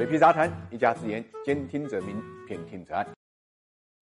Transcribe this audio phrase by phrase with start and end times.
[0.00, 2.16] 水皮杂谈，一家之言，兼听则明，
[2.48, 3.06] 偏听则暗。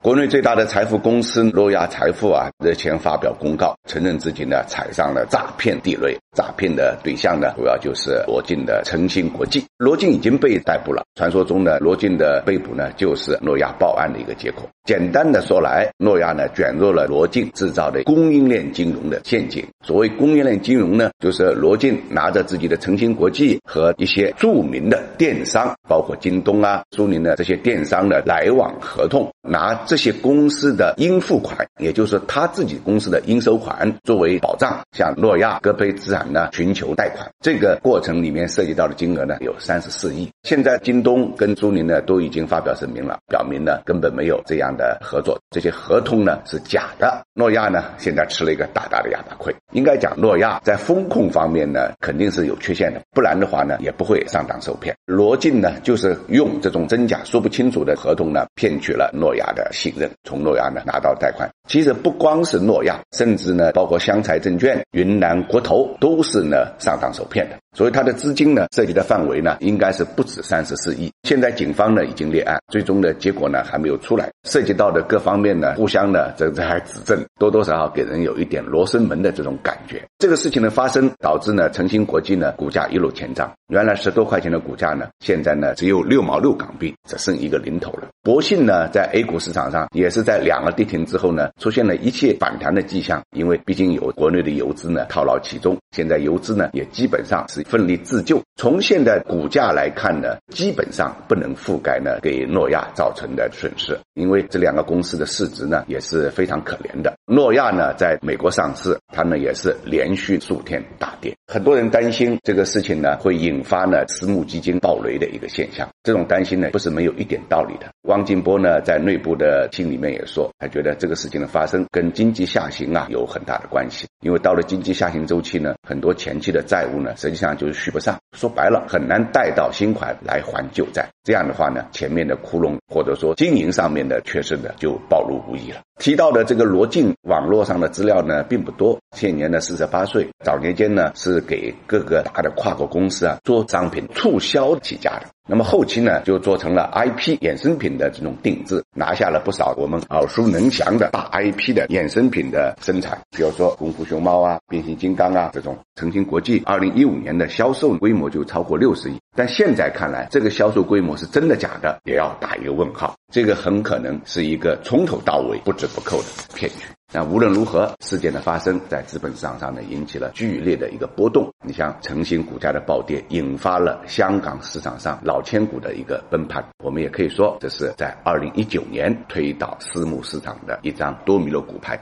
[0.00, 6.16] 国内最大的财富公司诺亚财富啊，日前发表公告，承认自己呢踩上了诈骗地雷。
[6.38, 9.64] 诈骗的对象呢，主要就是罗晋的诚信国际。
[9.76, 11.02] 罗晋已经被逮捕了。
[11.16, 14.62] 传说中的罗晋的被捕呢，就是诺亚报案的一个结果。
[14.84, 19.66] 简单的说来，诺亚呢卷入了罗晋制造的供应链金融的陷阱。
[19.84, 29.74] 所谓供应链金融呢，就是罗晋拿着自己的诚信国际和一些著名的电商，包括京东啊、苏宁的这些电商的来往合同，拿。
[29.86, 37.28] 这些公司的应付款，也就是他自己公司的应收款作为保障，向诺亚戈培资产呢寻求贷款。
[37.40, 40.28] 这个过程里面涉及到的金额呢有三十四亿。
[40.42, 47.22] 现在京东跟苏宁呢都已经发表声明了，表明呢根本没有这样的合作，这些合同呢是假的。
[47.34, 49.54] 诺亚呢现在吃了一个大大的哑巴亏。
[49.72, 54.94] 应该讲，诺亚在风控方面呢肯定是有缺陷的，不然的话呢也不会上当受骗。
[55.06, 59.68] 罗晋呢就是用这种真假说不清楚的合同呢骗取了诺亚的。
[59.70, 67.58] 信任从诺亚呢拿到贷款，其实不光是诺亚，甚至呢包括湘财证券、云南国投都都是呢上当受骗的。
[67.76, 71.12] 所以他的资金呢涉及的范围呢应该是不止三十四亿。
[71.28, 74.30] 现在警方呢已经立案，最终的结果呢还没有出来。
[74.48, 80.02] 涉及到的各方面呢互相呢这这还指证，多多少少给人有一点罗生门的这种感觉。
[80.18, 88.08] 这个事情的发生导致呢诚信国际呢股价一路前涨，原来十多块钱的股价呢现在呢只有六毛六港币，只剩一个零头了。
[88.22, 97.62] 博信呢在 A 股市场上也是在两个跌停之后呢出现了一切反弹的迹象，因为毕竟有国内的游资呢套牢其中，现在游资呢也基本上是。
[97.68, 98.40] 奋力自救。
[98.56, 107.14] 从现在股价来看呢，基本上不能覆盖呢给诺亚造成的损失，因为这两个公司的市值呢也是非常可怜的。
[107.26, 111.34] 诺亚呢在美国上市，它呢也是连续数天大跌。
[111.46, 117.86] 很多人担心这个事情呢会引发呢私募基金暴雷的一个现象，这种担心呢不是没有一点道理的。
[118.02, 128.18] 汪静波呢在内部的信里面也说，他觉得这个事情的发生跟经济下行啊有很大的关系，因为到了经济下行周期呢，很多前期的债务呢实际上就是续不上。
[128.36, 131.08] 说白了，很难贷到新款来还旧债。
[131.24, 135.80] 这样的话呢，前面的窟窿或者说经营上面的缺失呢，就暴露无遗了。
[135.98, 138.98] 提到的这个罗晋，网络上的资料呢并不多。
[139.16, 145.26] 现年呢四十八岁，早年间呢是给各个大的跨国公司啊做商品促销起家的。
[145.50, 155.76] 那么后期呢就做成了 IP 衍生品的这种定制，拿下了不少我们耳熟能详的大 IP 的衍生品的生产，比如说功夫熊猫啊、变形金刚啊这种。
[155.96, 163.16] 诚信国际二零一五年的销售规模就超过六十亿，但现在看来，这个销售规模是真的假的，也要打一个问号。
[163.32, 166.86] 这个很可能是一个从头到尾不折不扣的骗局。
[167.10, 171.50] 那无论如何，事件的发生在资本市场上呢，引起了剧烈的一个波动。
[171.64, 176.62] 你像诚信股价的暴跌，引发了香港市场上老千股的一个崩盘。
[176.84, 181.96] 我们也可以说，这是在二零一九年推倒私募市场的一张多米诺骨牌。